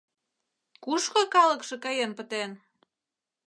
Кушко 0.83 1.21
калыкше 1.33 1.75
каен 1.83 2.11
пытен? 2.17 2.51